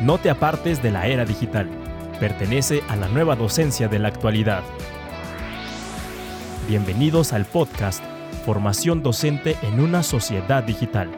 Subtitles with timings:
[0.00, 1.68] No te apartes de la era digital.
[2.18, 4.62] Pertenece a la nueva docencia de la actualidad.
[6.66, 8.02] Bienvenidos al podcast
[8.46, 11.10] Formación Docente en una Sociedad Digital.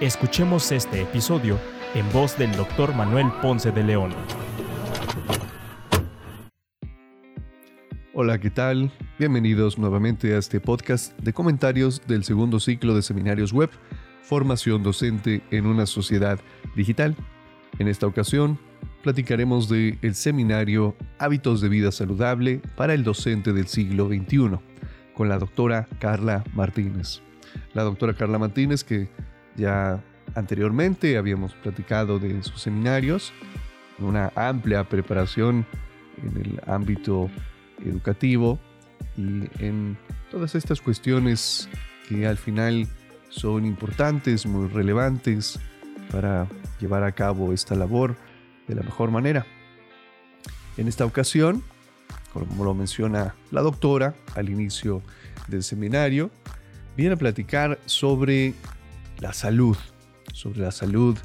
[0.00, 1.58] Escuchemos este episodio
[1.96, 2.94] en voz del Dr.
[2.94, 4.14] Manuel Ponce de León.
[8.14, 8.92] Hola, ¿qué tal?
[9.18, 13.70] Bienvenidos nuevamente a este podcast de comentarios del segundo ciclo de seminarios web,
[14.22, 16.38] Formación Docente en una Sociedad
[16.76, 17.16] Digital.
[17.80, 18.58] En esta ocasión,
[19.02, 24.58] platicaremos del el seminario Hábitos de Vida Saludable para el Docente del siglo XXI,
[25.14, 27.22] con la doctora Carla Martínez.
[27.72, 29.08] La doctora Carla Martínez, que
[29.56, 30.04] ya
[30.34, 33.32] anteriormente habíamos platicado de sus seminarios,
[33.98, 35.64] una amplia preparación
[36.22, 37.30] en el ámbito
[37.82, 38.58] educativo
[39.16, 39.96] y en
[40.30, 41.66] todas estas cuestiones
[42.10, 42.86] que al final
[43.30, 45.58] son importantes, muy relevantes
[46.10, 46.48] para
[46.80, 48.16] llevar a cabo esta labor
[48.66, 49.46] de la mejor manera.
[50.76, 51.62] En esta ocasión,
[52.32, 55.02] como lo menciona la doctora al inicio
[55.48, 56.30] del seminario,
[56.96, 58.54] viene a platicar sobre
[59.18, 59.76] la salud,
[60.32, 61.16] sobre la salud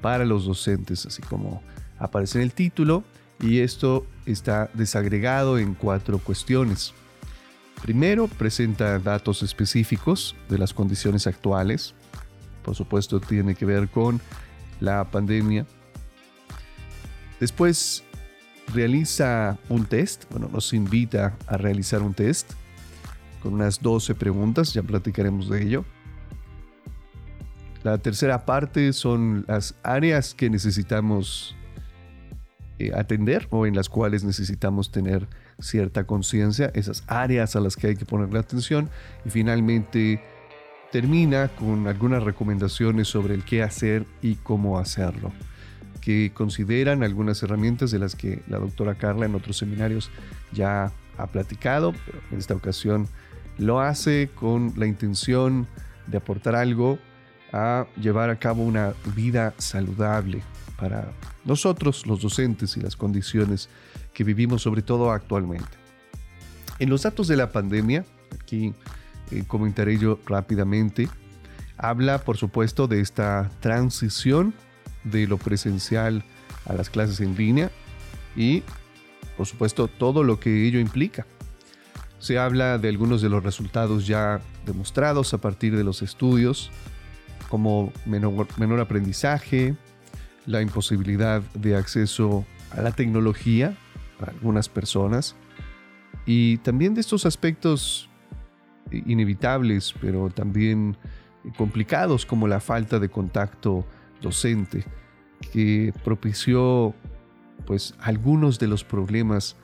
[0.00, 1.62] para los docentes, así como
[1.98, 3.04] aparece en el título,
[3.40, 6.94] y esto está desagregado en cuatro cuestiones.
[7.82, 11.94] Primero, presenta datos específicos de las condiciones actuales.
[12.62, 14.20] Por supuesto, tiene que ver con
[14.80, 15.66] la pandemia.
[17.40, 18.04] Después,
[18.72, 22.52] realiza un test, bueno, nos invita a realizar un test
[23.42, 25.84] con unas 12 preguntas, ya platicaremos de ello.
[27.82, 31.56] La tercera parte son las áreas que necesitamos
[32.78, 37.88] eh, atender o en las cuales necesitamos tener cierta conciencia, esas áreas a las que
[37.88, 38.88] hay que ponerle atención.
[39.24, 40.22] Y finalmente
[40.92, 45.32] termina con algunas recomendaciones sobre el qué hacer y cómo hacerlo,
[46.02, 50.10] que consideran algunas herramientas de las que la doctora Carla en otros seminarios
[50.52, 53.08] ya ha platicado, pero en esta ocasión
[53.56, 55.66] lo hace con la intención
[56.08, 56.98] de aportar algo
[57.54, 60.42] a llevar a cabo una vida saludable
[60.78, 61.10] para
[61.46, 63.70] nosotros, los docentes y las condiciones
[64.12, 65.72] que vivimos sobre todo actualmente.
[66.78, 68.04] En los datos de la pandemia,
[68.42, 68.74] aquí
[69.30, 71.08] eh, comentaré yo rápidamente,
[71.76, 74.54] habla por supuesto de esta transición
[75.04, 76.24] de lo presencial
[76.66, 77.70] a las clases en línea
[78.36, 78.62] y
[79.36, 81.26] por supuesto todo lo que ello implica.
[82.18, 86.70] Se habla de algunos de los resultados ya demostrados a partir de los estudios,
[87.48, 89.74] como menor, menor aprendizaje,
[90.46, 93.76] la imposibilidad de acceso a la tecnología
[94.18, 95.34] para algunas personas
[96.26, 98.08] y también de estos aspectos
[99.06, 100.96] inevitables, pero también
[101.56, 103.84] complicados como la falta de contacto
[104.20, 104.84] docente
[105.52, 106.94] que propició
[107.66, 109.56] pues algunos de los problemas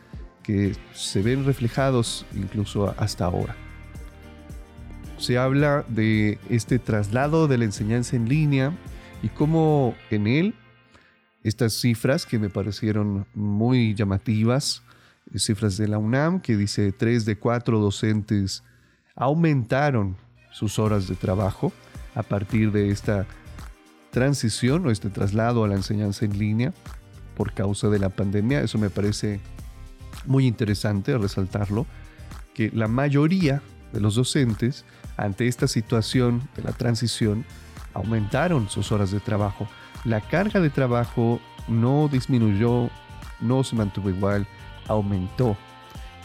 [0.43, 3.55] que se ven reflejados incluso hasta ahora.
[5.19, 8.73] Se habla de este traslado de la enseñanza en línea
[9.23, 10.55] y cómo en él
[11.43, 14.83] estas cifras que me parecieron muy llamativas,
[15.37, 18.63] cifras de la UNAM que dice 3 de 4 docentes
[19.19, 20.17] aumentaron
[20.51, 21.73] sus horas de trabajo
[22.15, 23.27] a partir de esta
[24.11, 26.73] transición o este traslado a la enseñanza en línea
[27.37, 28.61] por causa de la pandemia.
[28.61, 29.41] Eso me parece
[30.25, 31.87] muy interesante resaltarlo,
[32.55, 33.61] que la mayoría
[33.93, 34.85] de los docentes
[35.17, 37.45] ante esta situación de la transición
[37.95, 39.69] aumentaron sus horas de trabajo.
[40.05, 42.91] La carga de trabajo no disminuyó,
[43.41, 44.47] no se mantuvo igual,
[44.87, 45.57] aumentó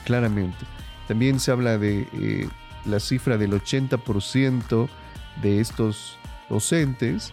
[0.06, 0.66] claramente.
[1.08, 2.48] También se habla de eh,
[2.86, 4.88] la cifra del 80%
[5.42, 6.18] de estos
[6.50, 7.32] docentes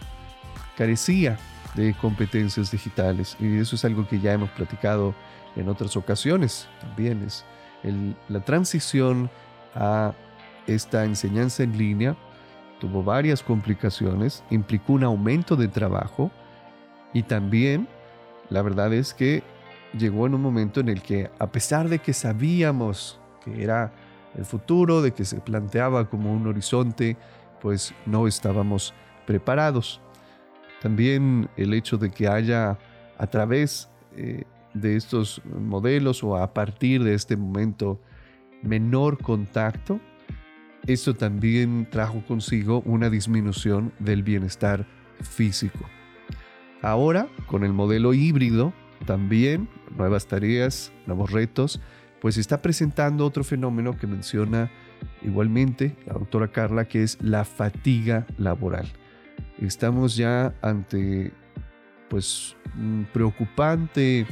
[0.77, 1.37] carecía
[1.75, 3.37] de competencias digitales.
[3.39, 5.13] Y eso es algo que ya hemos platicado
[5.55, 7.45] en otras ocasiones también es
[8.29, 9.29] la transición
[9.75, 10.13] a
[10.67, 12.15] esta enseñanza en línea
[12.79, 16.31] tuvo varias complicaciones, implicó un aumento de trabajo
[17.13, 17.87] y también
[18.49, 19.43] la verdad es que
[19.97, 23.91] llegó en un momento en el que a pesar de que sabíamos que era
[24.35, 27.17] el futuro, de que se planteaba como un horizonte,
[27.61, 28.93] pues no estábamos
[29.25, 30.01] preparados.
[30.81, 32.77] También el hecho de que haya
[33.17, 34.43] a través eh,
[34.73, 38.01] de estos modelos o a partir de este momento
[38.63, 39.99] menor contacto,
[40.87, 44.87] esto también trajo consigo una disminución del bienestar
[45.21, 45.85] físico.
[46.81, 48.73] Ahora, con el modelo híbrido,
[49.05, 51.79] también nuevas tareas, nuevos retos,
[52.21, 54.71] pues está presentando otro fenómeno que menciona
[55.23, 58.87] igualmente la doctora Carla, que es la fatiga laboral.
[59.59, 61.33] Estamos ya ante
[62.09, 64.27] pues un preocupante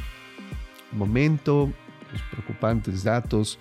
[0.92, 1.72] momento,
[2.12, 3.58] los preocupantes datos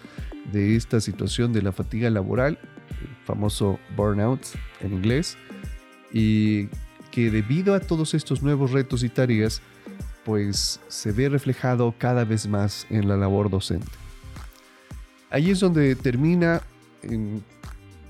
[0.52, 2.58] de esta situación de la fatiga laboral,
[3.00, 4.44] el famoso burnout
[4.80, 5.38] en inglés,
[6.12, 6.69] y
[7.10, 9.62] que debido a todos estos nuevos retos y tareas,
[10.25, 13.88] pues se ve reflejado cada vez más en la labor docente.
[15.30, 16.62] Ahí es donde termina
[17.02, 17.42] en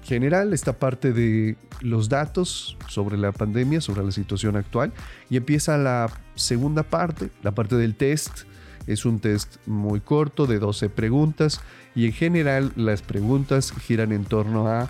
[0.03, 4.93] general esta parte de los datos sobre la pandemia, sobre la situación actual,
[5.29, 8.45] y empieza la segunda parte, la parte del test.
[8.87, 11.61] Es un test muy corto de 12 preguntas
[11.95, 14.89] y en general las preguntas giran en torno a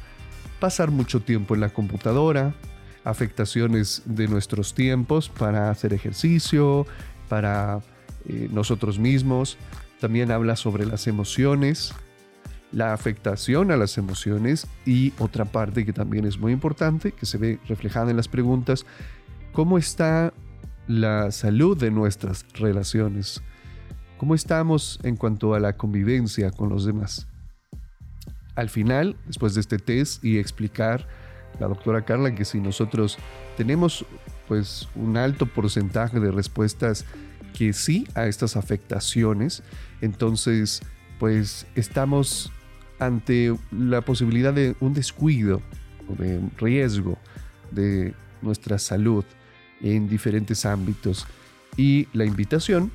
[0.60, 2.54] pasar mucho tiempo en la computadora,
[3.04, 6.86] afectaciones de nuestros tiempos para hacer ejercicio,
[7.28, 7.80] para
[8.28, 9.56] eh, nosotros mismos.
[10.00, 11.92] También habla sobre las emociones,
[12.72, 17.38] la afectación a las emociones y otra parte que también es muy importante, que se
[17.38, 18.84] ve reflejada en las preguntas,
[19.52, 20.32] ¿cómo está
[20.86, 23.42] la salud de nuestras relaciones?
[24.18, 27.28] ¿Cómo estamos en cuanto a la convivencia con los demás?
[28.54, 31.06] Al final, después de este test y explicar
[31.60, 33.16] la doctora Carla que si nosotros
[33.56, 34.04] tenemos
[34.48, 37.04] pues un alto porcentaje de respuestas
[37.56, 39.62] que sí a estas afectaciones,
[40.00, 40.82] entonces
[41.18, 42.52] pues estamos
[42.98, 45.62] ante la posibilidad de un descuido
[46.08, 47.18] o de riesgo
[47.70, 49.24] de nuestra salud
[49.80, 51.26] en diferentes ámbitos.
[51.76, 52.90] Y la invitación,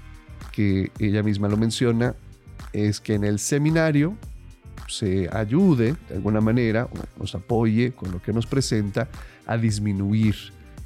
[0.51, 2.15] que ella misma lo menciona,
[2.73, 4.17] es que en el seminario
[4.87, 9.07] se ayude de alguna manera nos apoye con lo que nos presenta
[9.45, 10.35] a disminuir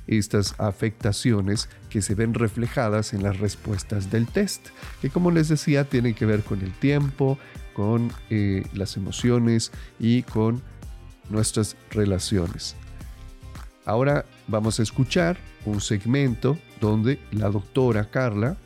[0.05, 4.67] estas afectaciones que se ven reflejadas en las respuestas del test,
[5.01, 7.37] que como les decía tienen que ver con el tiempo,
[7.77, 10.63] con eh, las emociones y con
[11.29, 12.75] nuestras relaciones.
[13.85, 18.57] Ahora vamos a escuchar un segmento donde la doctora Carla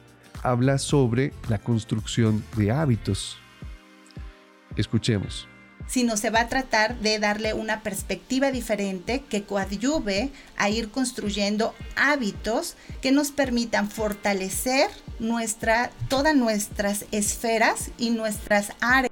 [0.43, 3.37] habla sobre la construcción de hábitos.
[4.77, 5.50] Escuchemos
[5.87, 11.73] sino se va a tratar de darle una perspectiva diferente que coadyuve a ir construyendo
[11.95, 14.89] hábitos que nos permitan fortalecer
[15.19, 19.11] nuestra, todas nuestras esferas y nuestras áreas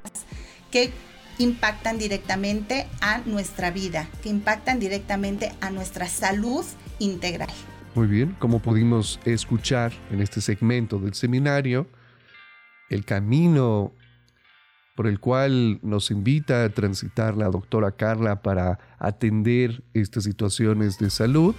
[0.72, 0.92] que
[1.38, 6.66] impactan directamente a nuestra vida, que impactan directamente a nuestra salud
[7.00, 7.50] integral.
[7.96, 11.88] Muy bien, como pudimos escuchar en este segmento del seminario,
[12.90, 13.94] el camino
[15.00, 21.10] por el cual nos invita a transitar la doctora Carla para atender estas situaciones de
[21.10, 21.56] salud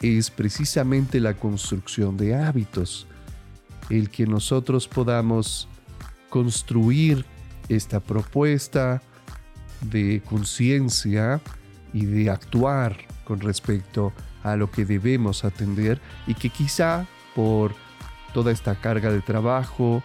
[0.00, 3.08] es precisamente la construcción de hábitos,
[3.90, 5.66] el que nosotros podamos
[6.30, 7.24] construir
[7.68, 9.02] esta propuesta
[9.80, 11.40] de conciencia
[11.92, 14.12] y de actuar con respecto
[14.44, 17.04] a lo que debemos atender y que quizá
[17.34, 17.74] por
[18.32, 20.04] toda esta carga de trabajo,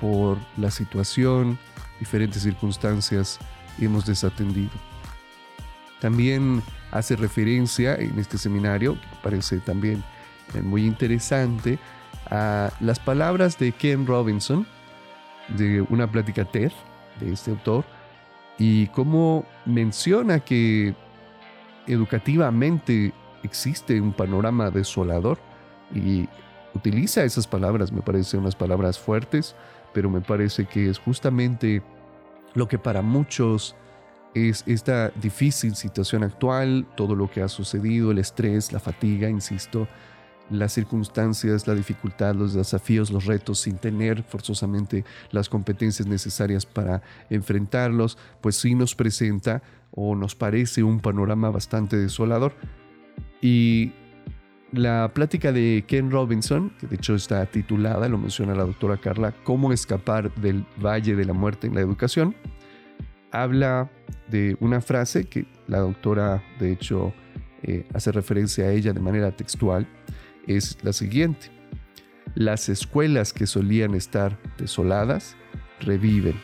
[0.00, 1.56] por la situación,
[1.98, 3.38] diferentes circunstancias
[3.80, 4.70] hemos desatendido.
[6.00, 10.04] También hace referencia en este seminario, que parece también
[10.54, 11.78] eh, muy interesante,
[12.30, 14.66] a las palabras de Ken Robinson,
[15.48, 16.72] de una plática TED
[17.20, 17.84] de este autor,
[18.58, 20.94] y cómo menciona que
[21.86, 23.12] educativamente
[23.42, 25.38] existe un panorama desolador
[25.94, 26.28] y
[26.74, 29.54] utiliza esas palabras, me parecen unas palabras fuertes,
[29.96, 31.82] pero me parece que es justamente
[32.52, 33.74] lo que para muchos
[34.34, 39.88] es esta difícil situación actual, todo lo que ha sucedido, el estrés, la fatiga, insisto,
[40.50, 47.00] las circunstancias, la dificultad, los desafíos, los retos sin tener forzosamente las competencias necesarias para
[47.30, 49.62] enfrentarlos, pues sí nos presenta
[49.92, 52.52] o nos parece un panorama bastante desolador.
[53.40, 53.94] Y
[54.76, 59.32] la plática de Ken Robinson, que de hecho está titulada, lo menciona la doctora Carla,
[59.44, 62.34] Cómo escapar del Valle de la Muerte en la Educación,
[63.32, 63.90] habla
[64.28, 67.12] de una frase que la doctora de hecho
[67.62, 69.86] eh, hace referencia a ella de manera textual,
[70.46, 71.50] es la siguiente.
[72.34, 75.36] Las escuelas que solían estar desoladas
[75.80, 76.34] reviven.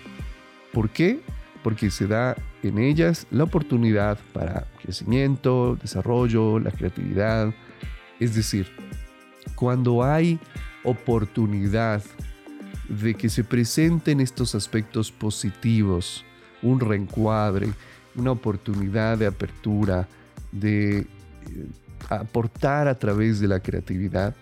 [0.73, 1.21] ¿Por qué?
[1.63, 7.53] Porque se da en ellas la oportunidad para crecimiento, desarrollo, la creatividad,
[8.23, 8.69] es decir,
[9.55, 10.39] cuando hay
[10.85, 12.03] oportunidad
[12.89, 16.25] de que se presenten estos aspectos positivos,
[16.63, 17.71] un reencuadre,
[18.15, 20.09] una oportunidad de apertura,
[20.53, 21.07] de eh,
[22.09, 24.35] aportar a través de la creatividad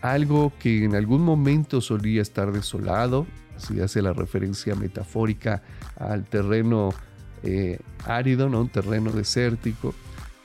[0.00, 5.62] algo que en algún momento solía estar desolado, así hace la referencia metafórica
[5.96, 6.94] al terreno
[7.42, 8.62] eh, árido, ¿no?
[8.62, 9.94] un terreno desértico,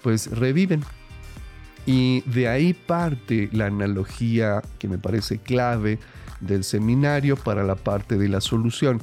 [0.03, 0.83] pues reviven,
[1.85, 5.99] Y de ahí parte la analogía que me parece clave
[6.39, 9.01] del seminario para la parte de la solución.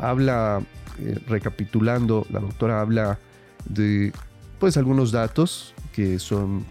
[0.00, 0.62] habla,
[1.00, 3.18] eh, recapitulando, la doctora habla
[3.68, 4.12] de
[4.58, 6.64] pues algunos datos que son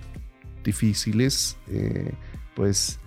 [0.64, 2.12] difíciles eh,
[2.56, 3.00] pues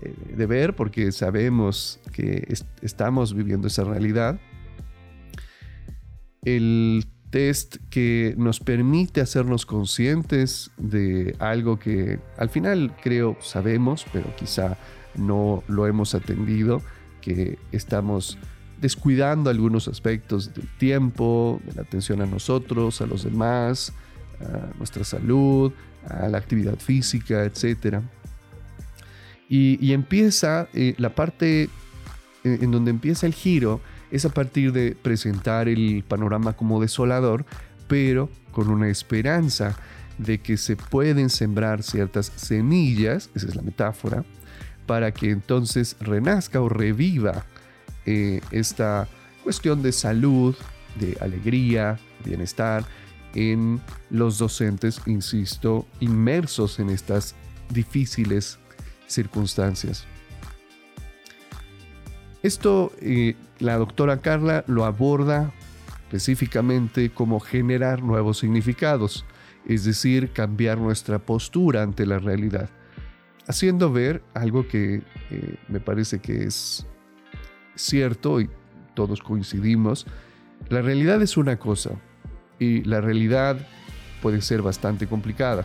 [0.00, 4.40] eh, de ver porque sabemos que estamos viviendo esa realidad.
[6.44, 14.36] El test que nos permite hacernos conscientes de algo que al final creo sabemos, pero
[14.36, 14.76] quizá
[15.16, 16.82] no lo hemos atendido,
[17.22, 18.38] que estamos
[18.80, 23.94] descuidando algunos aspectos del tiempo, de la atención a nosotros, a los demás,
[24.40, 25.72] a nuestra salud,
[26.06, 28.00] a la actividad física, etc.
[29.48, 31.70] Y, empieza eh, la parte
[32.44, 33.80] en, en donde empieza el giro,
[34.12, 37.44] es a partir de presentar el panorama como desolador,
[37.88, 39.74] pero con una esperanza
[40.18, 44.24] de que se pueden sembrar ciertas semillas, esa es la metáfora,
[44.86, 47.46] para que entonces renazca o reviva
[48.04, 49.08] eh, esta
[49.42, 50.54] cuestión de salud,
[51.00, 52.84] de alegría, bienestar
[53.34, 57.34] en los docentes, insisto, inmersos en estas
[57.70, 58.58] difíciles
[59.06, 60.06] circunstancias.
[62.42, 65.52] Esto eh, la doctora Carla lo aborda
[66.04, 69.24] específicamente como generar nuevos significados,
[69.66, 72.68] es decir, cambiar nuestra postura ante la realidad
[73.46, 76.86] haciendo ver algo que eh, me parece que es
[77.74, 78.48] cierto y
[78.94, 80.06] todos coincidimos.
[80.68, 81.90] La realidad es una cosa
[82.58, 83.56] y la realidad
[84.20, 85.64] puede ser bastante complicada.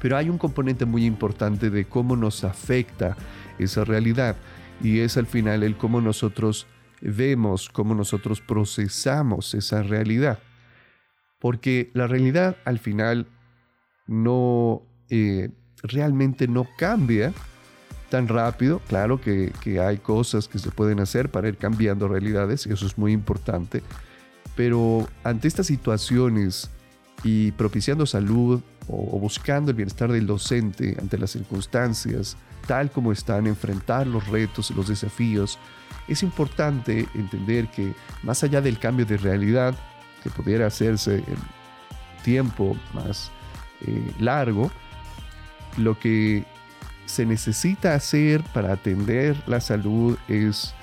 [0.00, 3.16] Pero hay un componente muy importante de cómo nos afecta
[3.58, 4.36] esa realidad
[4.82, 6.66] y es al final el cómo nosotros
[7.00, 10.38] vemos, cómo nosotros procesamos esa realidad.
[11.38, 13.26] Porque la realidad al final
[14.06, 15.50] no eh,
[15.82, 17.32] realmente no cambia
[18.10, 18.80] tan rápido.
[18.88, 22.98] Claro que, hay cosas que se pueden hacer para ir cambiando realidades y eso es
[22.98, 23.82] muy importante.
[24.54, 26.70] Pero ante estas situaciones
[27.24, 32.36] y propiciando salud o, buscando el bienestar del docente ante las circunstancias,
[32.66, 35.58] tal como están, enfrentar los retos y los desafíos,
[36.08, 39.74] es importante entender que más allá del cambio de realidad
[40.22, 41.36] que pudiera hacerse en
[42.24, 43.30] tiempo más
[43.86, 44.70] eh, largo,
[45.76, 46.44] lo que
[47.06, 50.74] se necesita hacer para atender la salud es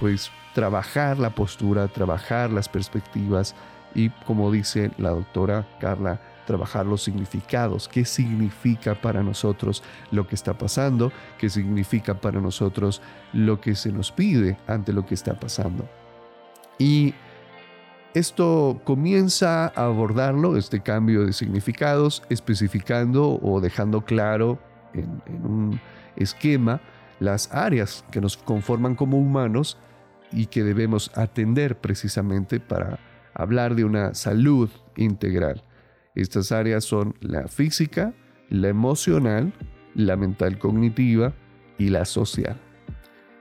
[0.00, 3.54] pues trabajar la postura, trabajar las perspectivas
[3.94, 10.34] y como dice la doctora Carla, trabajar los significados, qué significa para nosotros lo que
[10.34, 15.38] está pasando, qué significa para nosotros lo que se nos pide ante lo que está
[15.38, 15.86] pasando.
[16.78, 17.14] Y
[18.14, 24.58] esto comienza a abordarlo, este cambio de significados, especificando o dejando claro
[24.94, 25.80] en, un
[26.16, 26.80] esquema
[27.20, 29.76] las áreas que nos conforman como humanos
[30.32, 32.98] y que debemos atender precisamente para
[33.34, 35.62] hablar de una salud integral.
[36.16, 38.14] Estas áreas son la física,
[38.48, 39.52] la emocional,
[39.94, 41.34] la mental cognitiva
[41.78, 42.56] y la social.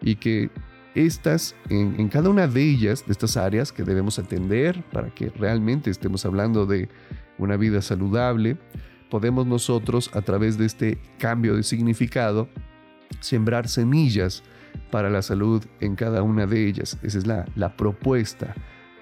[0.02, 0.50] Y que
[0.94, 5.90] estas, en, cada una de ellas, de estas áreas que debemos atender para que realmente
[5.90, 6.90] estemos hablando de
[7.38, 8.58] una vida saludable,
[9.10, 12.50] podemos nosotros, a través de este cambio de significado,
[13.20, 14.44] sembrar semillas
[14.92, 16.98] para la salud en cada una de ellas.
[17.04, 18.54] Esa es la, propuesta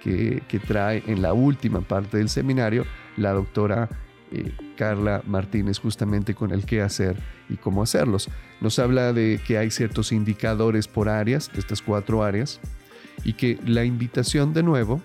[0.02, 2.86] que, trae en la última parte del seminario
[3.18, 3.90] la doctora
[4.32, 7.18] eh, Carla Martínez justamente con el qué hacer
[7.50, 8.30] y cómo hacerlos.
[8.62, 12.60] Nos habla de que hay ciertos indicadores por áreas, estas cuatro áreas,
[13.24, 15.02] y que la invitación de nuevo,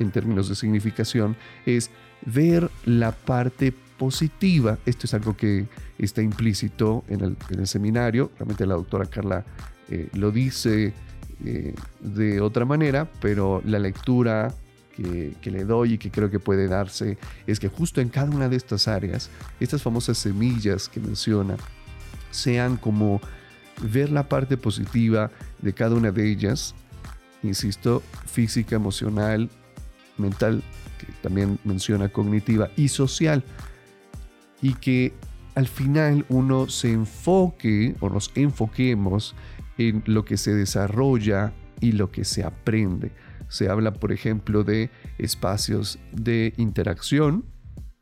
[0.00, 1.90] en términos de significación, es
[2.26, 4.78] ver la parte positiva.
[4.86, 5.68] Esto es algo que
[5.98, 8.32] está implícito en el, seminario.
[8.38, 9.44] Realmente la doctora Carla
[9.88, 10.92] eh, lo dice
[11.44, 14.52] eh, de otra manera, pero la lectura
[14.94, 18.48] que, le doy y que creo que puede darse es que justo en cada una
[18.48, 21.56] de estas áreas, estas famosas semillas que menciona,
[22.30, 23.20] sean como
[23.82, 26.74] ver la parte positiva de cada una de ellas,
[27.42, 29.50] insisto, física, emocional,
[30.16, 30.62] mental,
[30.98, 33.42] que también menciona cognitiva, y social,
[34.62, 35.12] y que
[35.54, 39.34] al final uno se enfoque o nos enfoquemos
[39.78, 43.12] en lo que se desarrolla y lo que se aprende.
[43.48, 47.44] Se habla, por ejemplo, de espacios de interacción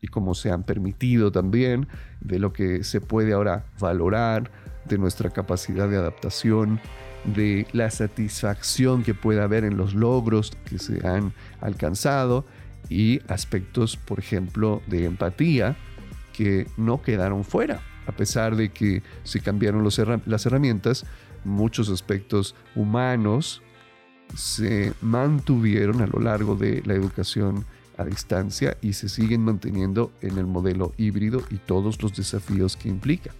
[0.00, 1.86] y cómo se han permitido también,
[2.20, 4.50] de lo que se puede ahora valorar,
[4.84, 6.80] de nuestra capacidad de adaptación,
[7.24, 12.44] de la satisfacción que puede haber en los logros que se han alcanzado
[12.88, 15.76] y aspectos, por ejemplo, de empatía
[16.32, 17.80] que no quedaron fuera.
[18.06, 21.06] A pesar de que se cambiaron las herramientas,
[21.44, 23.62] muchos aspectos humanos
[24.36, 27.64] se mantuvieron a lo largo de la educación
[27.98, 32.88] a distancia y se siguen manteniendo en el modelo híbrido y todos los desafíos que
[32.88, 33.32] implica.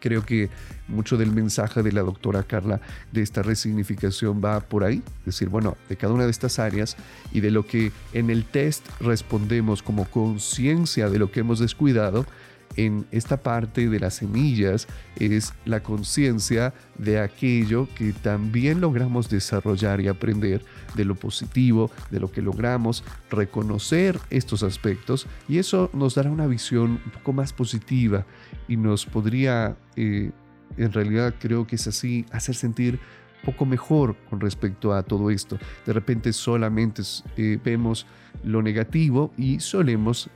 [0.00, 0.50] Creo que
[0.88, 2.80] mucho del mensaje de la doctora Carla
[3.12, 6.96] de esta resignificación va por ahí, decir, bueno, de cada una de estas áreas
[7.30, 12.26] y de lo que en el test respondemos como conciencia de lo que hemos descuidado,
[12.76, 20.00] en esta parte de las semillas es la conciencia de aquello que también logramos desarrollar
[20.00, 20.64] y aprender,
[20.94, 26.46] de lo positivo, de lo que logramos, reconocer estos aspectos y eso nos dará una
[26.46, 28.26] visión un poco más positiva
[28.68, 30.30] y nos podría, eh,
[30.76, 32.98] en realidad creo que es así, hacer sentir
[33.44, 35.58] poco mejor con respecto a todo esto.
[35.84, 37.02] De repente solamente
[37.36, 38.06] eh, vemos
[38.44, 40.30] lo negativo y solemos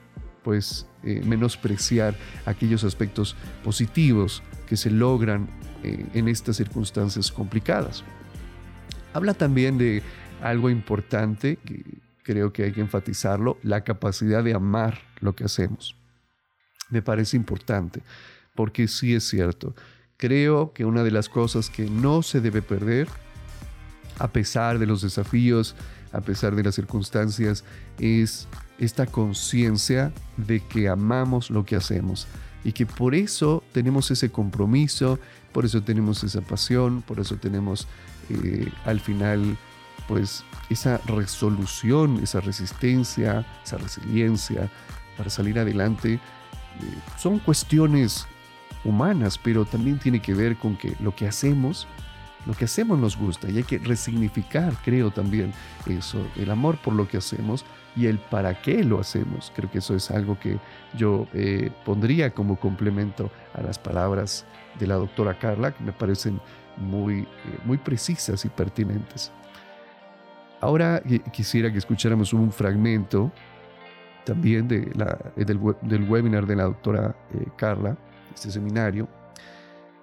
[0.46, 3.34] pues eh, menospreciar aquellos aspectos
[3.64, 5.48] positivos que se logran
[5.82, 8.04] eh, en estas circunstancias complicadas.
[9.12, 10.04] Habla también de
[10.40, 11.82] algo importante que
[12.22, 15.96] creo que hay que enfatizarlo, la capacidad de amar lo que hacemos.
[16.90, 18.04] Me parece importante,
[18.54, 19.74] porque sí es cierto.
[20.16, 23.08] Creo que una de las cosas que no se debe perder,
[24.20, 25.74] a pesar de los desafíos,
[26.12, 27.64] a pesar de las circunstancias,
[27.98, 28.46] es
[28.78, 32.26] esta conciencia de que amamos lo que hacemos
[32.64, 35.18] y que por eso tenemos ese compromiso,
[35.52, 37.86] por eso tenemos esa pasión, por eso tenemos
[38.28, 39.56] eh, al final
[40.08, 44.70] pues esa resolución, esa resistencia, esa resiliencia
[45.16, 46.14] para salir adelante.
[46.14, 46.20] Eh,
[47.18, 48.26] son cuestiones
[48.84, 51.86] humanas, pero también tiene que ver con que lo que hacemos
[52.46, 55.52] lo que hacemos nos gusta y hay que resignificar, creo también,
[55.86, 57.64] eso, el amor por lo que hacemos
[57.96, 59.52] y el para qué lo hacemos.
[59.54, 60.58] Creo que eso es algo que
[60.96, 64.44] yo eh, pondría como complemento a las palabras
[64.78, 66.40] de la doctora Carla, que me parecen
[66.76, 67.26] muy, eh,
[67.64, 69.32] muy precisas y pertinentes.
[70.60, 73.32] Ahora quisiera que escucháramos un fragmento
[74.24, 77.96] también de la, del, del, webinar de la doctora eh, Carla,
[78.34, 79.08] este seminario,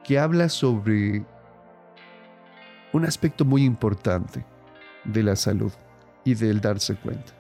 [0.04, 1.24] que habla sobre
[2.94, 4.46] un aspecto muy importante
[5.04, 5.72] de la salud
[6.24, 7.34] y del darse cuenta.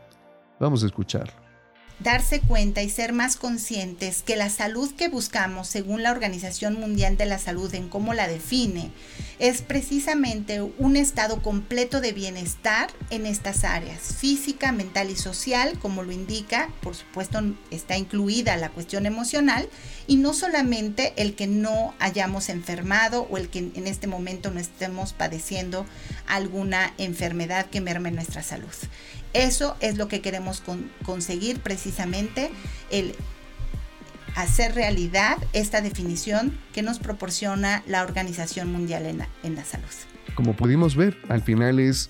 [0.59, 1.42] Vamos a escucharlo
[1.99, 7.17] darse cuenta y ser más conscientes que la salud que buscamos según la Organización Mundial
[7.17, 8.91] de la Salud en cómo la define
[9.39, 16.03] es precisamente un estado completo de bienestar en estas áreas, física, mental y social, como
[16.03, 19.67] lo indica, por supuesto está incluida la cuestión emocional
[20.07, 24.59] y no solamente el que no hayamos enfermado o el que en este momento no
[24.59, 25.85] estemos padeciendo
[26.27, 28.73] alguna enfermedad que merme nuestra salud.
[29.33, 30.63] Eso es lo que queremos
[31.03, 32.51] conseguir precisamente,
[32.91, 33.15] el
[34.35, 39.87] hacer realidad esta definición que nos proporciona la Organización Mundial en la, Salud.
[40.35, 42.09] Como pudimos ver, al final es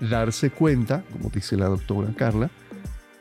[0.00, 2.50] darse cuenta, como dice la doctora Carla,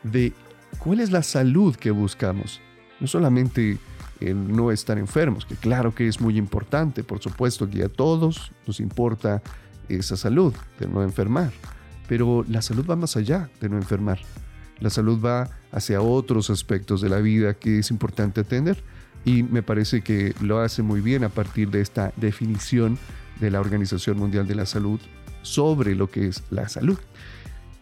[0.04, 0.34] de
[0.80, 2.62] cuál es la salud que buscamos.
[3.00, 3.78] No solamente
[4.20, 8.52] el no estar enfermos, que claro que es muy importante, por supuesto que a todos
[8.66, 9.42] nos importa
[9.90, 11.52] esa salud de no enfermar,
[12.08, 14.20] pero la salud va más allá de no enfermar.
[14.80, 18.84] La salud va hacia otros aspectos de la vida que es importante atender
[19.26, 22.98] y me parece que lo hace muy bien a partir de esta definición
[23.40, 25.00] de la Organización Mundial de la Salud
[25.42, 26.98] sobre lo que es la salud.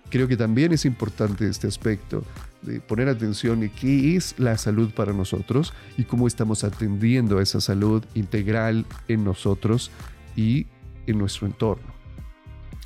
[0.09, 2.23] Creo que también es importante este aspecto
[2.61, 7.43] de poner atención en qué es la salud para nosotros y cómo estamos atendiendo a
[7.43, 9.89] esa salud integral en nosotros
[10.35, 10.67] y
[11.07, 11.90] en nuestro entorno.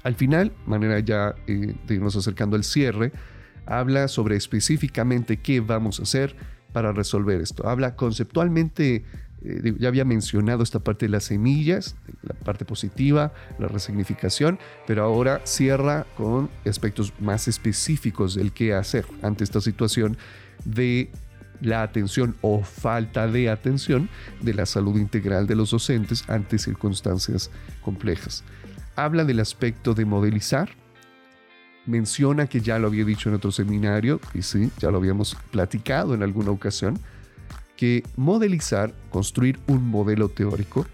[0.05, 3.11] Al final, manera ya eh, de irnos acercando al cierre,
[3.65, 6.35] habla sobre específicamente qué vamos a hacer
[6.73, 7.67] para resolver esto.
[7.67, 9.03] Habla conceptualmente,
[9.43, 15.03] eh, ya había mencionado esta parte de las semillas, la parte positiva, la resignificación, pero
[15.03, 20.17] ahora cierra con aspectos más específicos del qué hacer ante esta situación
[20.65, 21.09] de
[21.61, 24.07] la atención o falta de atención
[24.39, 27.49] de la salud integral de los docentes ante circunstancias
[27.81, 28.43] complejas
[28.95, 30.69] habla del aspecto de modelizar,
[31.85, 36.13] menciona que ya lo había dicho en otro seminario, y sí, ya lo habíamos platicado
[36.13, 36.99] en alguna ocasión,
[37.77, 40.85] que modelizar, construir un modelo teórico,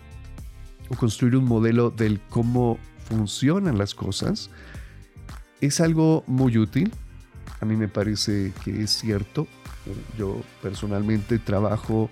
[0.89, 4.49] o construir un modelo del cómo funcionan las cosas,
[5.61, 6.91] es algo muy útil.
[7.61, 9.47] A mí me parece que es cierto.
[10.17, 12.09] Yo personalmente trabajo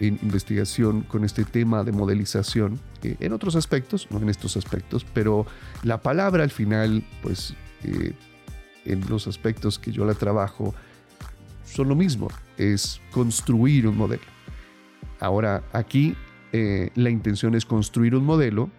[0.00, 5.04] en investigación con este tema de modelización eh, en otros aspectos, no en estos aspectos,
[5.12, 5.46] pero
[5.82, 8.12] la palabra al final, pues eh,
[8.84, 10.74] en los aspectos que yo la trabajo,
[11.64, 14.22] son lo mismo, es construir un modelo.
[15.20, 16.14] Ahora, aquí
[16.52, 18.70] eh, la intención es construir un modelo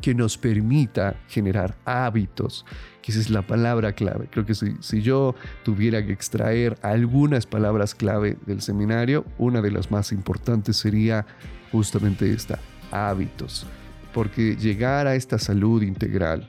[0.00, 2.64] que nos permita generar hábitos,
[3.02, 4.28] que esa es la palabra clave.
[4.30, 5.34] Creo que si, si, yo
[5.64, 11.26] tuviera que extraer algunas palabras clave del seminario, una de las más importantes sería
[11.72, 12.58] justamente esta,
[12.90, 13.66] hábitos.
[14.12, 16.48] Porque llegar a esta salud integral,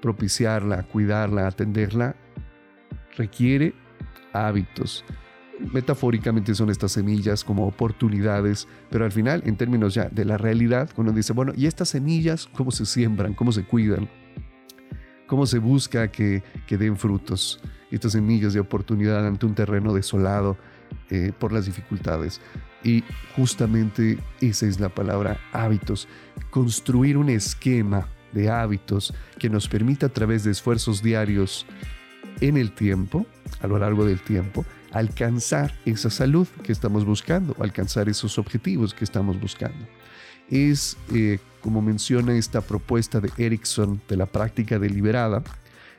[0.00, 2.16] propiciarla, cuidarla, atenderla,
[3.16, 3.74] requiere
[4.32, 5.04] hábitos
[5.72, 10.90] metafóricamente son estas semillas como oportunidades, pero al final, en términos ya de la realidad,
[10.96, 13.34] uno dice, bueno, ¿y estas semillas cómo se siembran?
[13.34, 14.08] ¿Cómo se cuidan?
[15.26, 17.60] ¿Cómo se busca que, que den frutos?
[17.90, 20.56] Estas semillas de oportunidad ante un terreno desolado
[21.10, 22.40] eh, por las dificultades.
[22.84, 23.04] Y
[23.36, 26.08] justamente esa es la palabra hábitos.
[26.50, 31.66] Construir un esquema de hábitos que nos permita a través de esfuerzos diarios
[32.40, 33.26] en el tiempo,
[33.60, 39.04] a lo largo del tiempo, alcanzar esa salud que estamos buscando, alcanzar esos objetivos que
[39.04, 39.86] estamos buscando.
[40.50, 45.42] Es, eh, como menciona esta propuesta de Erickson de la práctica deliberada,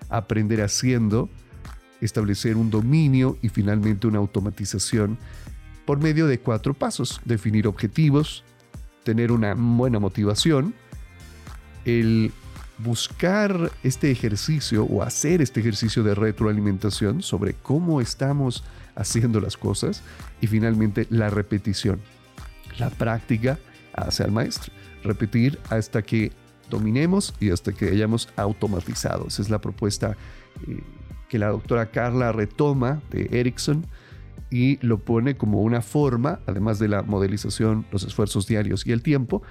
[0.09, 1.29] aprender haciendo,
[2.01, 5.17] establecer un dominio y finalmente una automatización
[5.85, 7.19] por medio de cuatro pasos.
[7.25, 8.43] Definir objetivos,
[9.03, 10.75] tener una buena motivación,
[11.85, 12.31] el
[12.77, 18.63] buscar este ejercicio o hacer este ejercicio de retroalimentación sobre cómo estamos
[18.95, 20.03] haciendo las cosas
[20.41, 21.99] y finalmente la repetición.
[22.77, 23.59] La práctica
[23.93, 24.73] hace al maestro.
[25.03, 26.31] Repetir hasta que
[26.69, 29.27] dominemos y hasta que hayamos automatizado.
[29.27, 30.17] Esa es la propuesta
[30.67, 30.81] eh,
[31.29, 33.85] que la doctora Carla retoma de Erickson
[34.49, 39.01] y lo pone como una forma, además de la modelización, los esfuerzos diarios y el
[39.01, 39.41] tiempo,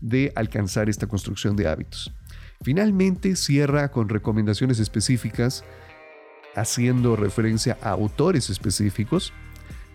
[0.00, 2.12] de alcanzar esta construcción de hábitos.
[2.62, 5.64] Finalmente cierra con recomendaciones específicas
[6.60, 9.32] haciendo referencia a autores específicos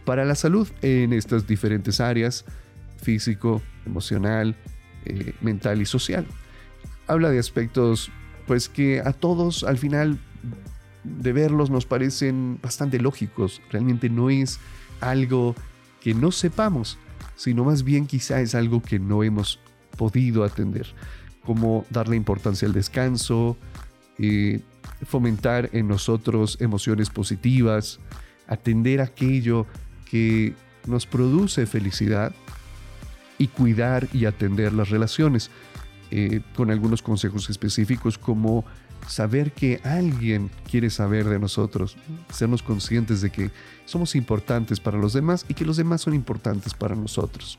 [0.06, 2.46] para la salud en estas diferentes áreas,
[3.02, 4.56] físico, emocional,
[5.06, 6.26] eh, mental y social.
[7.08, 8.12] Habla de aspectos
[8.48, 10.20] pues que a todos al final
[11.04, 13.62] de verlos nos parecen bastante lógicos.
[13.72, 14.60] Realmente no es
[15.02, 15.56] algo
[16.02, 16.98] que no sepamos,
[17.36, 19.60] sino más bien quizá es algo que no hemos
[19.98, 20.88] podido atender,
[21.46, 23.58] como darle importancia al descanso,
[24.20, 24.62] eh,
[25.06, 28.00] fomentar en nosotros emociones positivas,
[28.48, 29.66] atender aquello
[30.10, 30.54] que
[30.88, 32.34] nos produce felicidad
[33.38, 35.50] y cuidar y atender las relaciones,
[36.12, 38.64] eh, con algunos consejos específicos como
[39.08, 41.98] saber que alguien quiere saber de nosotros,
[42.32, 43.52] sernos conscientes de que
[43.86, 47.58] somos importantes para los demás y que los demás son importantes para nosotros.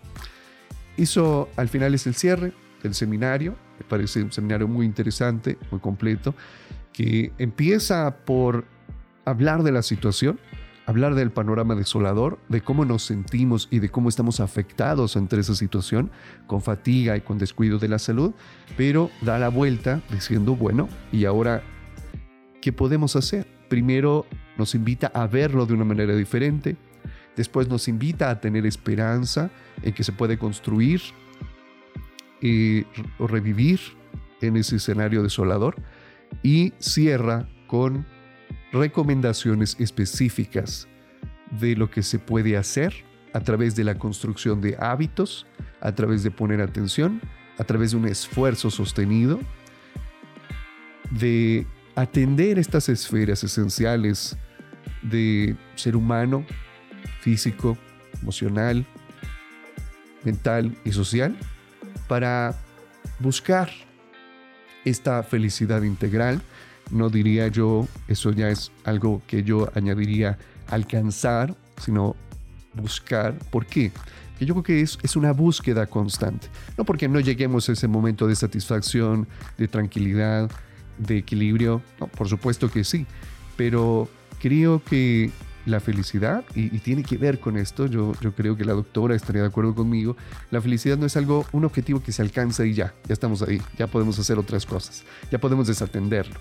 [0.97, 2.53] Eso al final es el cierre
[2.85, 6.35] del seminario, me parece un seminario muy interesante, muy completo,
[6.93, 8.67] que empieza por
[9.25, 10.39] hablar de la situación,
[10.87, 15.55] hablar del panorama desolador, de cómo nos sentimos y de cómo estamos afectados entre esa
[15.55, 16.11] situación,
[16.47, 18.35] con fatiga y con descuido de la salud,
[18.77, 21.63] pero da la vuelta diciendo, bueno, ¿y ahora
[22.61, 23.47] qué podemos hacer?
[23.69, 24.27] Primero
[24.59, 26.77] nos invita a verlo de una manera diferente,
[27.35, 29.51] después nos invita a tener esperanza
[29.83, 31.01] en que se puede construir
[33.19, 33.81] revivir
[34.41, 35.77] en ese escenario desolador
[36.43, 38.07] y cierra con
[38.73, 40.89] recomendaciones específicas
[41.59, 42.93] de lo que se puede hacer
[43.33, 45.47] a través de la construcción de hábitos,
[45.81, 47.21] a través de poner atención,
[47.59, 49.41] a través de un esfuerzo sostenido,
[51.11, 54.37] de atender estas esferas esenciales
[55.03, 56.45] de ser humano,
[57.21, 57.79] físico,
[58.21, 58.87] emocional,
[60.25, 61.37] mental y social,
[62.09, 62.55] para
[63.19, 63.71] buscar
[64.85, 66.43] esta felicidad integral.
[66.91, 72.15] No diría yo, eso ya es algo que yo añadiría alcanzar, sino
[72.75, 73.39] buscar.
[73.51, 73.91] ¿Por qué?
[74.39, 76.49] Que yo creo que es, una búsqueda constante.
[76.77, 79.27] No porque no lleguemos a ese momento de satisfacción,
[79.57, 80.51] de tranquilidad,
[80.99, 81.83] de equilibrio.
[82.01, 83.07] No, por supuesto que sí.
[83.57, 84.09] Pero
[84.41, 85.31] creo que
[85.67, 89.43] la felicidad, y, tiene que ver con esto, yo, yo creo que la doctora estaría
[89.43, 90.17] de acuerdo conmigo,
[90.51, 93.61] la felicidad no es algo, un objetivo que se alcanza y ya, ya estamos ahí,
[93.79, 96.39] ya podemos hacer otras cosas, ya podemos desatenderlo.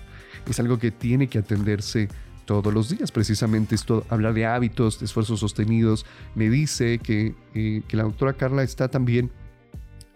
[0.48, 2.08] Es algo que tiene que atenderse
[2.44, 3.10] todos los días.
[3.12, 8.34] Precisamente esto, hablar de hábitos, de esfuerzos sostenidos, me dice que, eh, que la doctora
[8.34, 9.30] Carla está también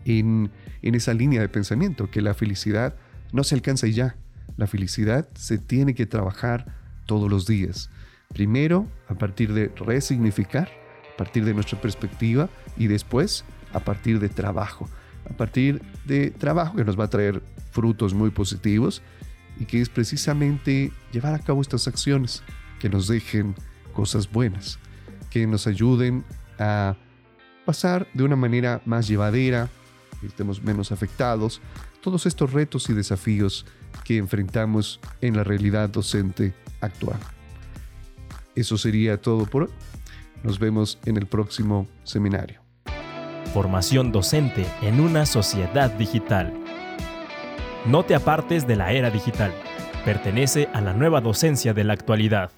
[0.05, 0.51] en,
[0.83, 2.97] en esa línea de pensamiento, que la felicidad
[3.33, 4.16] no se alcanza y ya.
[4.57, 6.75] La felicidad se tiene que trabajar
[7.07, 7.90] todos los días.
[8.28, 10.68] Primero, a partir de resignificar,
[11.14, 14.88] a partir de nuestra perspectiva y después a partir de trabajo.
[15.28, 19.02] A partir de trabajo que nos va a traer frutos muy positivos
[19.58, 22.42] y que es precisamente llevar a cabo estas acciones
[22.78, 23.54] que nos dejen
[23.92, 24.78] cosas buenas,
[25.30, 26.24] que nos ayuden
[26.58, 26.96] a
[27.64, 29.68] pasar de una manera más llevadera,
[30.20, 31.60] que estemos menos afectados,
[32.00, 33.66] todos estos retos y desafíos
[34.04, 37.18] que enfrentamos en la realidad docente actual.
[38.59, 39.71] Eso sería todo por hoy.
[40.42, 42.61] Nos vemos en el próximo seminario.
[43.55, 46.53] Formación docente en una sociedad digital.
[47.87, 49.53] No te apartes de la era digital.
[50.05, 52.51] Pertenece a la nueva docencia de la actualidad.